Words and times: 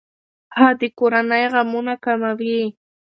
هغه 0.59 0.73
د 0.81 0.83
کورنۍ 0.99 1.43
غمونه 1.53 1.93
کموي. 2.05 2.61